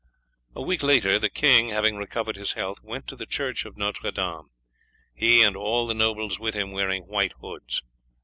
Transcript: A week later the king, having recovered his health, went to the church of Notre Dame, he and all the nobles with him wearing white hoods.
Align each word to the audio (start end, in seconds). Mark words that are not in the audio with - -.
A 0.55 0.63
week 0.63 0.81
later 0.81 1.19
the 1.19 1.29
king, 1.29 1.69
having 1.69 1.95
recovered 1.95 2.35
his 2.35 2.53
health, 2.53 2.81
went 2.81 3.05
to 3.05 3.15
the 3.15 3.27
church 3.27 3.65
of 3.65 3.77
Notre 3.77 4.09
Dame, 4.09 4.49
he 5.13 5.43
and 5.43 5.55
all 5.55 5.85
the 5.85 5.93
nobles 5.93 6.39
with 6.39 6.55
him 6.55 6.71
wearing 6.71 7.03
white 7.03 7.33
hoods. 7.33 7.83